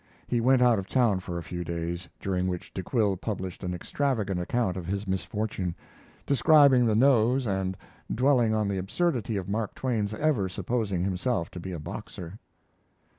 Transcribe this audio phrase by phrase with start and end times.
[0.25, 3.71] He went out of town for a few days, during which De Quille published an
[3.75, 5.75] extravagant account of his misfortune,
[6.25, 7.77] describing the nose and
[8.11, 12.39] dwelling on the absurdity of Mark Twain's ever supposing himself to be a boxer.